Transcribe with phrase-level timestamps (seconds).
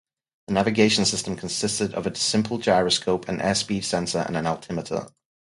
[0.47, 5.09] The navigation system consisted of a simple gyroscope, an airspeed sensor, and an altimeter.